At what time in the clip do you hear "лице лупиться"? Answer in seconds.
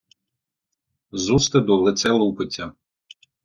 1.81-2.73